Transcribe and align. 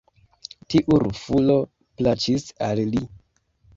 Tiu 0.73 0.97
rufulo 1.03 1.57
plaĉis 2.01 2.47
al 2.69 2.83
li. 2.95 3.05